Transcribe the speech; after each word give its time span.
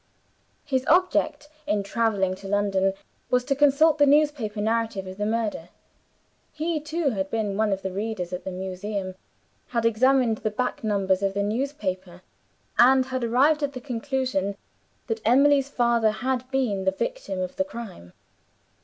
His 0.65 0.83
object 0.87 1.47
in 1.67 1.83
traveling 1.83 2.33
to 2.37 2.47
London 2.47 2.93
was 3.29 3.43
to 3.43 3.55
consult 3.55 3.99
the 3.99 4.07
newspaper 4.07 4.59
narrative 4.59 5.05
of 5.05 5.17
the 5.17 5.27
murder. 5.27 5.69
He, 6.51 6.79
too, 6.79 7.11
had 7.11 7.29
been 7.29 7.55
one 7.55 7.71
of 7.71 7.83
the 7.83 7.91
readers 7.91 8.33
at 8.33 8.43
the 8.43 8.49
Museum 8.49 9.13
had 9.67 9.85
examined 9.85 10.39
the 10.39 10.49
back 10.49 10.83
numbers 10.83 11.21
of 11.21 11.35
the 11.35 11.43
newspaper 11.43 12.23
and 12.79 13.05
had 13.05 13.23
arrived 13.23 13.61
at 13.61 13.73
the 13.73 13.79
conclusion 13.79 14.57
that 15.05 15.21
Emily's 15.23 15.69
father 15.69 16.09
had 16.09 16.49
been 16.49 16.85
the 16.85 16.91
victim 16.91 17.39
of 17.39 17.55
the 17.57 17.63
crime. 17.63 18.13